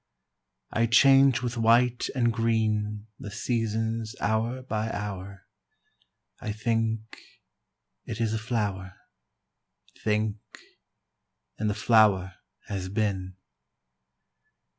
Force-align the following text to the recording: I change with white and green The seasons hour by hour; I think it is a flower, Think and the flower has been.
I 0.71 0.87
change 0.87 1.43
with 1.43 1.57
white 1.57 2.09
and 2.15 2.33
green 2.33 3.05
The 3.19 3.29
seasons 3.29 4.15
hour 4.19 4.63
by 4.63 4.89
hour; 4.89 5.45
I 6.39 6.53
think 6.53 7.01
it 8.05 8.19
is 8.19 8.33
a 8.33 8.39
flower, 8.39 8.95
Think 10.03 10.37
and 11.59 11.69
the 11.69 11.75
flower 11.75 12.33
has 12.65 12.89
been. 12.89 13.35